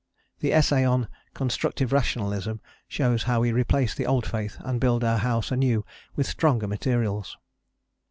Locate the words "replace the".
3.51-4.07